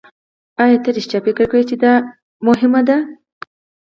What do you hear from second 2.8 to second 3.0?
ده